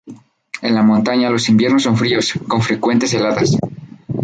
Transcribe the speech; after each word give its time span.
En 0.63 0.73
la 0.73 0.81
montaña 0.81 1.29
los 1.29 1.47
inviernos 1.47 1.83
son 1.83 1.95
fríos, 1.95 2.33
con 2.47 2.63
frecuentes 2.63 3.13
heladas. 3.13 3.55